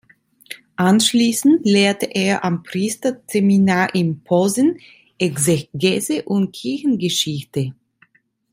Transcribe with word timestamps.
Anschließend 0.77 1.63
lehrte 1.63 2.07
er 2.07 2.43
am 2.43 2.63
Priesterseminar 2.63 3.93
in 3.93 4.23
Posen 4.23 4.79
Exegese 5.19 6.23
und 6.23 6.53
Kirchengeschichte. 6.53 7.75